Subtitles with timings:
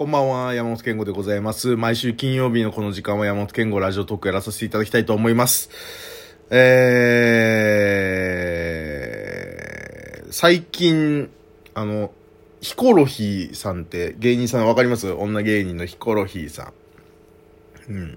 [0.00, 1.76] こんばんは、山本健吾でございます。
[1.76, 5.68] 毎週金曜日のこの時間は山本健吾ラジオトークやらさせていただきたいと思います。
[6.48, 11.28] えー、最近、
[11.74, 12.12] あの、
[12.62, 15.12] ヒコロヒーさんって芸人さんわかります？
[15.12, 16.72] 女芸人のヒコロヒーさ
[17.90, 17.92] ん。
[17.92, 18.16] うん。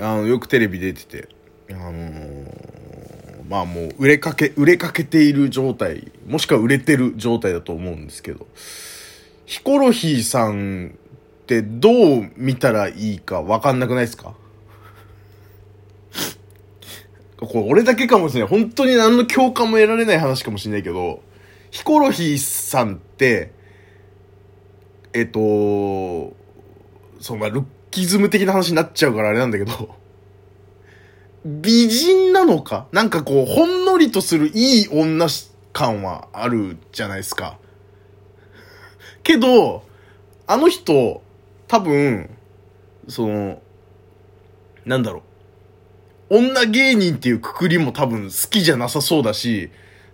[0.00, 1.28] あの、よくテレビ出てて、
[1.72, 8.46] あのーまあもう売れかけ、売れかけている状態、もしくは売れてる状態だと思うんですけど、
[9.46, 10.98] ヒコロヒーさん
[11.42, 14.34] ってどう見たらいいかわかんなくないですか？
[17.38, 18.48] これ俺だけかもしれない。
[18.48, 21.22] 本当に何の共感も得られない話かもしれないけど、
[21.70, 23.52] ヒコロヒーさんって、
[25.12, 25.38] えっと、
[27.20, 29.94] そう、まあ、ルッキズム的な話になっちゃうからあれなんだけど、
[31.44, 32.88] 美人なのか？
[32.90, 35.28] なんかこう、ほんのりとするいい女
[35.72, 37.58] 感はあるじゃないですか。
[39.26, 39.82] けど、
[40.46, 41.20] あの人、
[41.66, 42.30] 多分、
[43.08, 43.60] その、
[44.84, 45.24] なんだろ
[46.30, 46.36] う。
[46.36, 49.70] 女芸人っていうくくりも多分好きじゃなさそうだし、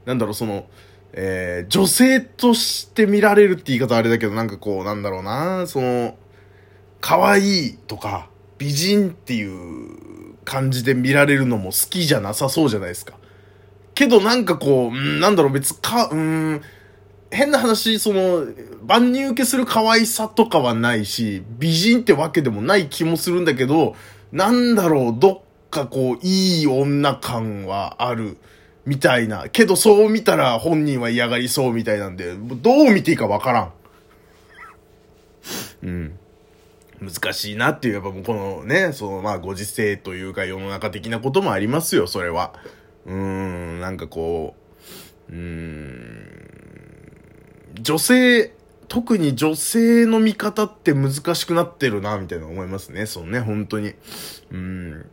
[0.07, 0.65] なんだろう、その、
[1.13, 6.17] えー、女性として見られるって言い方あれだけど、なんかこう、なんだろうな、その、
[7.03, 13.19] 可愛いとか、美人っていう感じで見られるのも好きじゃなさそうじゃないですか。
[13.95, 16.63] けどなんかこう、うんなんだろう、別か、うん、
[17.31, 18.47] 変な話、その、
[18.87, 23.95] 万人受けする可愛さとかはないし、美人ってわけでもない気もするんだけど、
[24.33, 28.37] なんだろう、どっかこう、いい女感はある、
[28.85, 29.49] みたいな。
[29.51, 33.73] けどそう見たら本人は嫌がりそうみたいなんで、どう見ていいかわからん。
[35.85, 36.19] うん。
[37.01, 42.55] 難しいなっていう、やっぱもうこのね、そのまあご時世というか世の中的なこともありますよ、それは。
[43.07, 44.55] うーん、なんかこ
[45.29, 46.33] う、うーん、
[47.81, 48.53] 女性、
[48.93, 53.07] 特に女性の見方って難しくなってるな、みたいな思いますね。
[53.07, 53.95] そうね、本当に。
[54.51, 55.07] うん。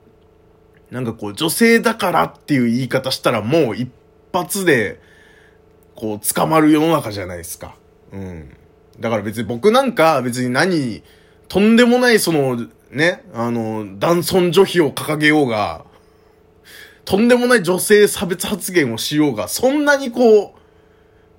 [0.91, 3.89] なんかこう、女性だからっていう言い方したらもう一
[4.33, 4.99] 発で、
[5.95, 7.73] こう、捕まる世の中じゃないですか。
[8.11, 8.53] うん。
[8.99, 11.02] だから別に僕なんか別に何、
[11.48, 15.86] とんでもないその、ね、あの、男尊女卑を掲げようが、
[17.05, 20.58] とんでもない女性差別発言をしようが、そんなにこう、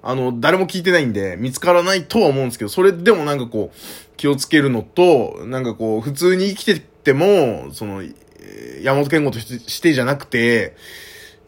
[0.03, 3.77] あの、誰も聞いてないんで、見つからないとは思うんですけど、それでもなんかこう、
[4.16, 8.03] 気をつけるのと、なんかこう、普通に生きてても、その、
[8.83, 10.75] 山本健吾としてじゃなくて、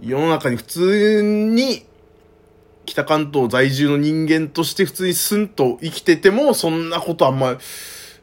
[0.01, 1.87] 世の中に普通に、
[2.85, 7.57] 北関東在住の人間として普通にスンと生きてても、そんなことあんま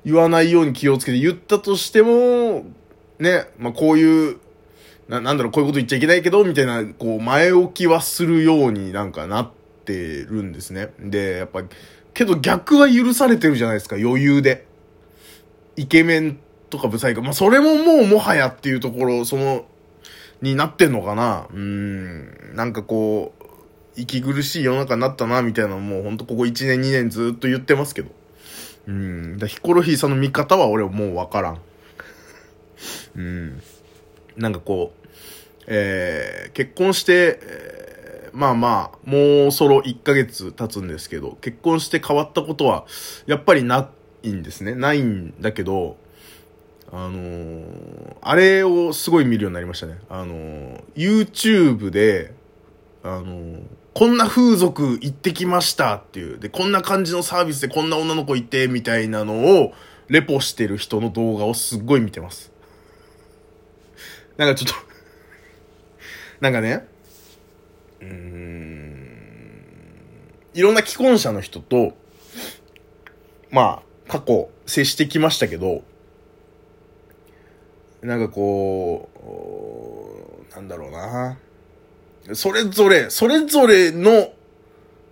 [0.06, 2.66] 言わないように気をつけて言ったとしても、
[3.20, 4.38] ね、まあこういう、
[5.08, 9.59] な、なんだろう、こういうこと言っちゃいけないけど、みたいな、こう、前置きはするようになんかなって
[9.90, 10.94] てるんですね。
[11.00, 11.64] で、やっぱ、
[12.14, 14.68] けど逆は許されてるじゃないですか、余裕で。
[15.76, 16.40] イケメン
[16.70, 17.22] とかブサイク。
[17.22, 19.66] まあ、それももうもはやっていうところ、その、
[20.42, 22.56] になってんのかなうん。
[22.56, 23.44] なんかこう、
[23.96, 28.10] 息苦しい世の中になったな、みたいなもうほんとここ1年2年ずっと言ってますけど。
[28.88, 29.38] うん。
[29.38, 31.62] だヒコロヒーさんの見方は俺はもうわからん。
[33.16, 33.62] うん。
[34.38, 35.08] なんかこう、
[35.68, 37.79] えー、結婚して、えー
[38.34, 42.86] まあまあ、もうそろ1ヶ月経つんですけど、結婚して変わったことは、
[43.26, 43.90] やっぱりな
[44.24, 44.76] いんですね。
[44.76, 45.98] ないんだけど、
[46.92, 50.00] あのーあれをすごい見るようになりましたね。
[50.10, 52.34] あのー YouTube で、
[53.04, 53.62] あのー
[53.94, 56.40] こんな風俗行ってきましたっていう。
[56.40, 59.74] で、こんな感じのサービスでこんな女の子いて、みたいなのを、
[60.08, 62.52] レポしてる人の動画をすっごい見てます。
[64.38, 64.90] なんかちょっと
[66.40, 66.88] なんかね、
[68.02, 69.50] うーん、
[70.54, 71.94] いろんな既婚者の人と、
[73.52, 75.84] まあ、過去接してきましたけど、
[78.02, 79.10] なんかこ
[80.50, 81.38] う、なんだろうな。
[82.34, 84.34] それぞれ、それぞれの、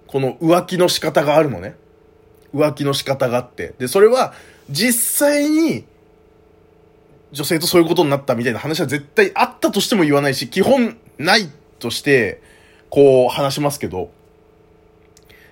[0.08, 1.76] この浮気の仕方があるのね。
[2.54, 3.74] 浮気の仕方があって。
[3.78, 4.34] で、それは、
[4.70, 5.86] 実際に、
[7.32, 11.50] 女性とそういうことになったみたいな話は絶対あったとしても言わないし、基本ない
[11.80, 12.42] として、
[12.90, 14.12] こう話しますけど、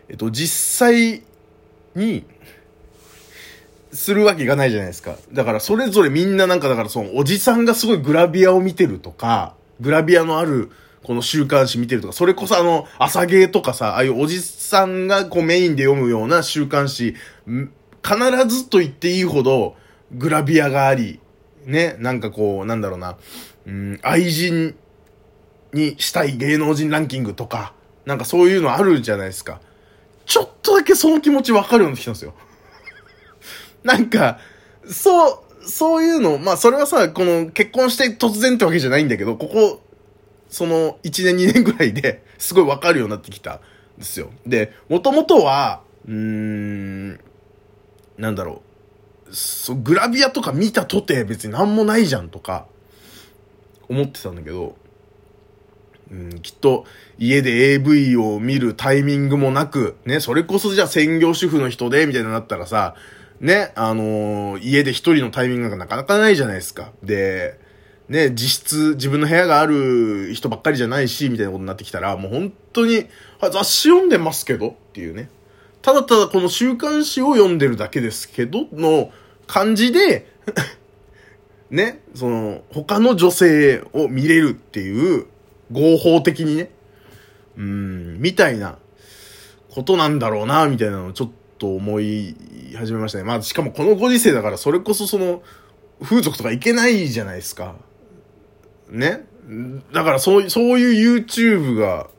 [0.09, 1.23] えっと、実際
[1.95, 2.25] に、
[3.95, 5.15] するわけがないじゃないですか。
[5.31, 10.69] だからそれぞれみんななんかだからそのおじさんがすごいグラビアを見てるとか、グラビアのある
[11.03, 17.15] この週刊誌見てるとか、それこそあの朝芸とかさ、ああいうおじさんがこうメインで読むような週刊誌、
[17.45, 19.75] 必ずと言っていいほど
[20.11, 21.19] グラビアがあり、
[21.65, 23.17] ね、なんかこう、なんだろうな、
[23.65, 24.75] うん、愛人
[25.75, 27.73] にしたい芸能人ランキングとか、
[28.05, 29.59] なんかそういうのあるじゃないですか。
[30.25, 32.33] ちょっとだけその気持ちわかるようになってきたんですよ。
[33.83, 34.39] なんか、
[34.87, 39.81] そう、そういうの、まあそれはさ、この結婚して突然ってわけじゃないんだけど、ここ、
[40.49, 43.59] その1年2年ぐらいですごいわかるようになってきたん
[43.97, 44.29] ですよ。
[44.45, 47.19] で、もともとは、うーん、
[48.17, 48.61] なんだろ
[49.29, 52.67] う、そグラビアとか見たとて別になんもないじゃんとか、
[53.89, 54.75] 思ってたんだけど、
[56.11, 56.85] うん、きっと
[57.17, 62.95] 家で AV を見るタイミングもなく、ね、それこそじゃあ専業主婦の人で、みたいになったらさ、
[63.39, 66.91] ね、あのー、家で一人のタイミングがなかなかないじゃないですか。
[67.03, 67.59] で、
[68.07, 73.07] ね、実質自分の部屋がある人ばっかりじゃないし、みたいなことになってきたら、もう本当に、
[73.41, 75.29] 雑誌読んでますけどっていうね。
[75.81, 79.11] ただただこの週刊誌を読んでるだけですけど、の
[79.47, 80.27] 感じで
[81.69, 85.25] ね、その、他の女性を見れるっていう、
[85.71, 86.71] 合法的にね、
[87.57, 88.77] うん、みたいな
[89.73, 92.35] ことなんだろうな、みたいなのをちょっと思い
[92.77, 93.23] 始めましたね。
[93.23, 95.41] まあ、しかもこのご時世だから、それこそその、
[96.01, 97.75] 風俗とかいけないじゃないですか。
[98.89, 99.25] ね。
[99.93, 102.09] だからそう、そういう YouTube が、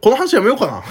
[0.00, 0.82] この話やめようかな。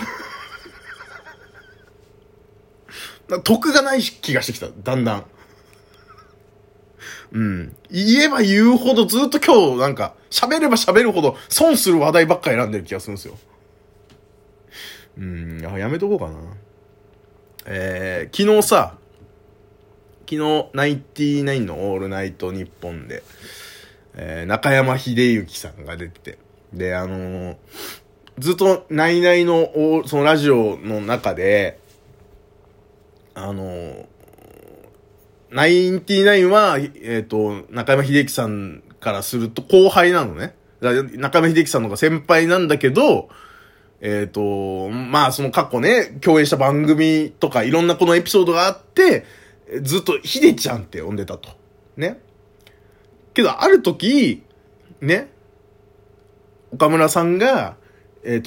[3.44, 5.26] 得がない気がしてきた、だんだん。
[7.32, 7.76] うん。
[7.90, 13.38] 言えば言うほどずっと今日なんか、喋れば喋るほど損する話題ばっか選んでる気がするんですよ。
[15.18, 16.40] うん、やめとこうかな。
[17.66, 18.96] えー、昨日さ、
[20.30, 23.24] 昨日、ナインティナインのオールナイトニッポンで、
[24.16, 26.38] えー、中山秀幸さんが出てて、
[26.74, 27.58] で、あのー、
[28.38, 31.80] ずっとナイナイの、そのラジオの中で、
[33.34, 34.06] あのー、
[35.52, 40.56] ナインティナインは、えっ、ー、と、中山秀樹さんからすると後輩なのね。
[40.82, 43.30] 中山秀樹さんの方が先輩なんだけど、
[44.02, 49.26] えっ、ー、と、まあその過去ね、共演した番組とかいろんなこのエピソードがあって、
[49.82, 51.50] ずっと秀ちゃんって呼んでたと。
[51.98, 52.20] ね。
[53.34, 54.44] けど、ある時、
[55.02, 55.30] ね、
[56.72, 57.76] 岡村さんが、
[58.24, 58.42] えっ、ー、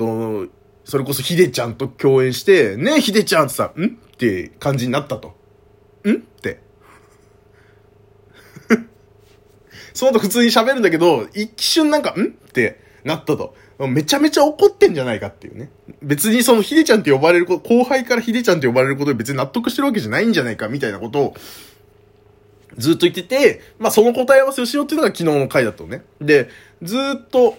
[0.47, 0.53] と、
[0.85, 3.87] それこそ秀ちゃんと共演して、ねえ、秀ちゃんってさ、ん？
[3.87, 5.35] って感じになったと。
[6.07, 6.13] ん？
[6.13, 6.62] って。
[9.95, 12.25] その後普通に喋るんだけど、一瞬なんか、ん？
[12.25, 13.55] ってなったと。
[13.79, 15.71] めちゃめちゃ怒ってんじゃないかっていうね。
[16.03, 21.35] 別にそのヒデちゃんって呼ばれること、後輩からヒデちゃんって呼ばれることで別に納得してるわけじゃないんじゃないかみたいなことを
[22.77, 26.03] ずっと言ってて、まあその答え合わせをしようっていうのが昨日の回だったのね。
[26.21, 26.49] で、
[26.83, 27.57] ずっと、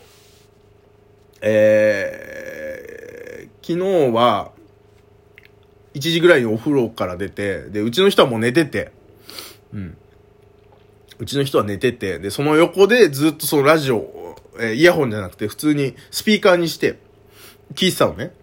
[1.41, 4.51] えー、昨日は、
[5.93, 8.91] 1時ぐらいにお風呂から出て、で、うちの人はもう寝てて、
[9.73, 9.97] うん。
[11.19, 16.99] うちの人は寝てて、で、その横でずっとそのラジオ、えー、イヤホンじゃなくて普通にスピーカーにして
[17.73, 18.33] 聞いてたのね。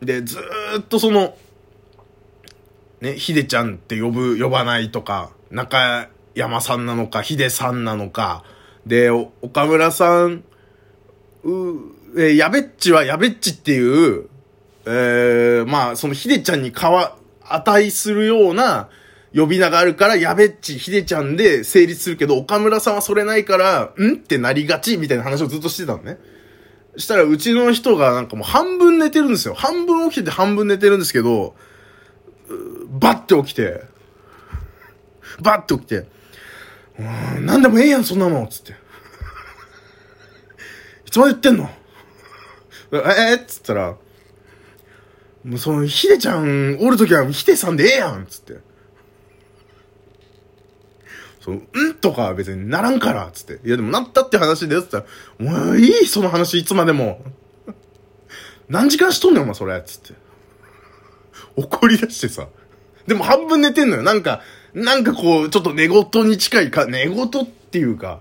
[0.00, 0.38] で、ず
[0.78, 1.34] っとその、
[3.00, 8.44] ね、ひでちゃんって呼ぶ、呼ばないとか、中山さんなのか、ひでさんなのか、
[8.86, 10.44] で、岡村さん、
[11.44, 11.50] う、
[12.16, 14.28] えー、やべっちはやべっちっていう、
[14.86, 18.88] えー、まあ、そのひでちゃんにかわ、値するような
[19.34, 26.18] 呼び名があるから、やべっち、ひでちゃんで成立するけど、岡村さんはそれないから、んってなりがちみたいな話をずっとしてたのね。
[26.96, 29.54] したら、うちの人がなんかもう半分寝てるんですよ。
[29.54, 31.54] 半分起きてて半分寝てるんですけど、
[32.88, 33.84] バッて起きて、
[35.40, 36.08] バッて起きて、
[36.98, 38.72] うん、なんでもええやん、そんなのつって。
[41.06, 41.70] いつまで言ってんの？
[42.92, 43.96] えー、っつったら、
[45.44, 48.69] もうその、ひでちゃんおるときはひでさんでええやんつって。
[51.40, 53.66] その、んとか別にならんからつって。
[53.66, 55.04] いやでもなったって話でつったら、
[55.38, 57.20] もういいその話いつまでも。
[58.68, 60.14] 何時間しとんねんお前それつって。
[61.56, 62.46] 怒り出してさ。
[63.06, 64.02] でも半分寝てんのよ。
[64.02, 64.40] なんか、
[64.74, 68.20] なんかこう、ちょっと寝言に近いか、寝言っていうか、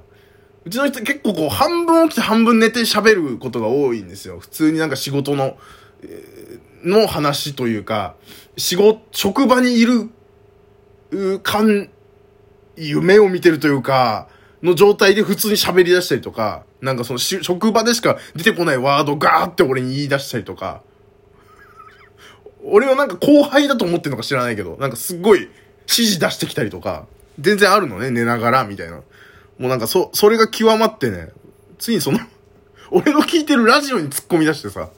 [0.65, 4.39] うちの人結構こう、半分起きて半分寝て喋ることが多いんですよ。
[4.39, 5.57] 普通になんか仕事の、
[6.03, 8.15] えー、の話というか、
[8.57, 10.09] 仕事、職場にいる、
[11.11, 11.89] う、感、
[12.87, 14.27] 夢を見てるというか、
[14.63, 20.81] の状態で普通に喋り出したりとか、なんかその職場でしか出てこないワードガーって俺に言い出したりとか、
[22.63, 25.51] 俺はなんか後輩だと思ってるのか知らないけど、なんかすっごい指
[25.87, 27.05] 示出してきたりとか、
[27.39, 28.97] 全然あるのね、寝ながら、みたいな。
[28.97, 29.03] も
[29.59, 31.29] うなんかそ、それが極まってね、
[31.77, 32.19] ついにその
[32.91, 34.89] 俺の聞いてるラジオに突っ込み出してさ、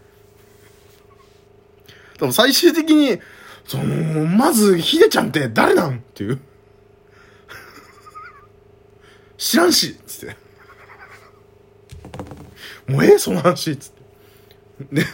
[2.18, 3.20] 多分最終的に、
[3.68, 6.40] その、まず、ひでちゃんって誰なんっていう。
[9.42, 10.36] 知らんしつって。
[12.88, 13.92] もうええその話つっ
[14.86, 14.96] て。
[14.96, 15.06] で、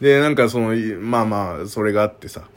[0.00, 2.48] で、なんかその、まあまあ、それがあってさ。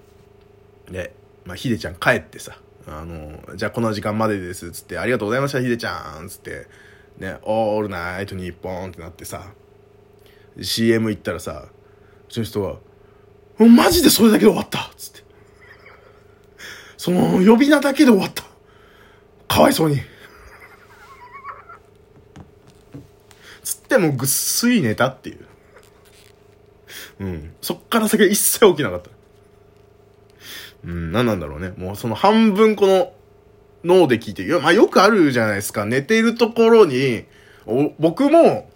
[0.90, 1.14] で、
[1.46, 2.58] まあ、ひでちゃん帰ってさ、
[2.88, 6.66] あの、じゃあこの時間までですっ、つって、ありがとうございました、ひでちゃんっ、つって、
[7.20, 9.54] ね、オールナイトニッポンってなってさ、
[10.60, 11.68] CM 行ったらさ、
[12.28, 12.78] うちの人は、
[13.60, 15.24] マジでそれだけで終わったつって。
[16.98, 18.44] その、呼び名だけで終わった。
[19.48, 20.02] かわいそうに。
[23.75, 25.46] つってもぐっすり寝たっていう。
[27.22, 27.54] うん。
[27.62, 29.10] そっから先は一切起きなかった。
[30.84, 31.74] うん、何なんだろうね。
[31.78, 33.13] もうその半分この
[33.84, 35.86] 脳で聞いてる、まあよくあるじゃないですか。
[35.86, 37.25] 寝てるところに、
[38.00, 38.70] 僕も、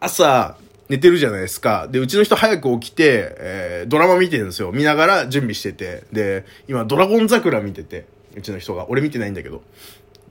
[0.00, 0.56] 朝、
[0.88, 1.88] 寝てるじゃないですか。
[1.88, 4.72] で、うちの人早く起きて、えー、ドラマ見てるんですよ。
[4.72, 6.04] 見ながら準備してて。
[6.12, 8.88] で、今、ドラゴン桜見てて、うちの人が。
[8.88, 9.62] 俺見てないんだけど。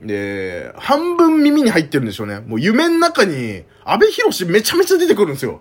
[0.00, 2.40] で、半分耳に入ってるんでしょうね。
[2.40, 5.60] もう夢の中に、安倍博士めちゃめちゃ出てくるんですよ。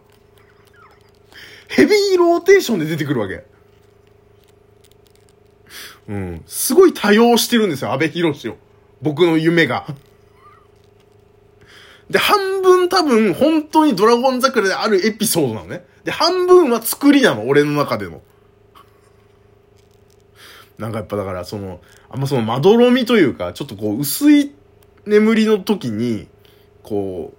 [1.70, 3.44] ヘビーローテーションで出てくるわけ。
[6.08, 6.44] うん。
[6.46, 8.58] すごい多用してるんですよ、安倍博士を。
[9.02, 9.86] 僕の夢が。
[12.10, 15.86] で、半分多分本当にドラゴン桜であるエピソードなのね。
[16.04, 18.22] で、半分は作りなの、俺の中での。
[20.78, 24.52] なんかやっぱだからその、あんまそのまどろみというか、ちょっとこう薄い
[25.06, 26.28] 眠りの時に、
[26.84, 27.34] こ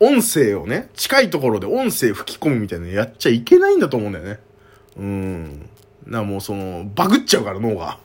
[0.00, 4.40] う、音声をね、近いところで音声吹き込むみたいなのやっちゃいけないんだと思うんだよね。
[4.96, 5.68] うん。
[6.06, 7.98] なもうその、バグっちゃうから脳が。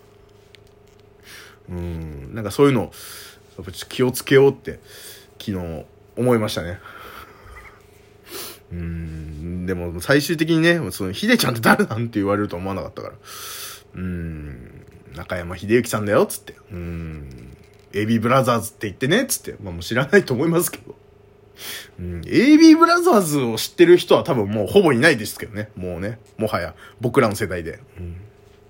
[1.69, 2.33] うん。
[2.33, 4.79] なんかそういうの、やっぱちょっと気をつけようって、
[5.39, 6.79] 昨日思いましたね。
[8.71, 9.65] うん。
[9.65, 13.15] でも最終的にね、その、ひでちゃんって誰なんて言われると思わなかったから。
[13.95, 14.85] うん。
[15.15, 16.55] 中山秀幸さんだよ、つって。
[16.71, 17.55] うん。
[17.91, 19.55] AB ブラザーズって言ってね、つって。
[19.61, 20.95] まあもう知らないと思いますけど。
[21.99, 25.69] うん、AB ブラザーズを知ってる人は多分もうほぼいないですけどね。
[25.75, 26.19] もうね。
[26.37, 27.79] もはや僕らの世代で。
[27.97, 28.15] うん